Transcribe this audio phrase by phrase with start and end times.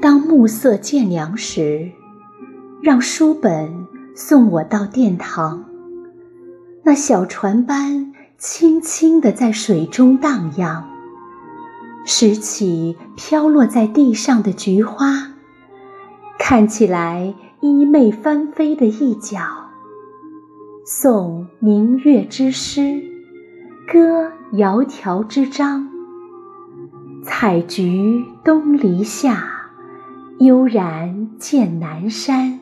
[0.00, 1.92] 当暮色渐凉时，
[2.82, 5.64] 让书本送我到殿堂。
[6.82, 10.84] 那小船般轻轻地在水中荡漾，
[12.04, 15.32] 拾起飘落在地上的菊花，
[16.38, 19.38] 看起来衣袂翻飞的一角，
[20.84, 23.13] 送明月之诗。
[23.86, 25.88] 歌窈窕之章。
[27.22, 29.44] 采菊东篱下，
[30.38, 32.60] 悠然见南山。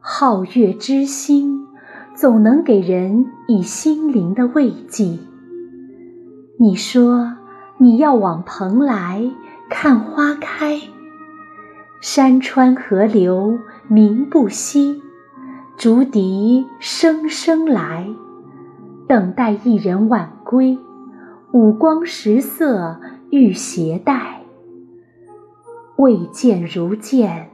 [0.00, 1.66] 皓月之星。
[2.14, 5.18] 总能给人以心灵的慰藉。
[6.58, 7.36] 你说
[7.76, 9.30] 你要往蓬莱
[9.68, 10.80] 看花开，
[12.00, 15.02] 山川河流名不息，
[15.76, 18.08] 竹笛声声来，
[19.08, 20.78] 等待一人晚归，
[21.52, 24.40] 五光十色欲携带。
[25.96, 27.50] 未见如见，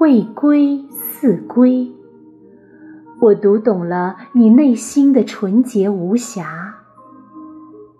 [0.00, 1.92] 未归似归。
[3.20, 6.74] 我读懂了你内心的纯洁无瑕，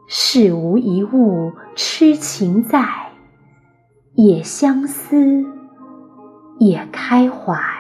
[0.09, 2.85] 事无一物痴情在，
[4.15, 5.45] 也相思，
[6.59, 7.80] 也开怀。